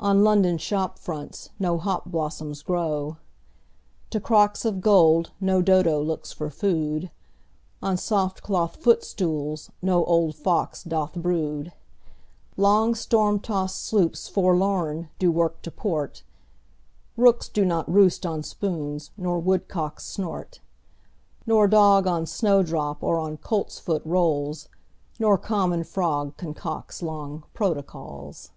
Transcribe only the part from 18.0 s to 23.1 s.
on spoons, nor woodcocks snort Nor dog on snowdrop